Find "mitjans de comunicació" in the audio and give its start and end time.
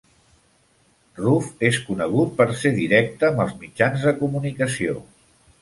3.63-4.99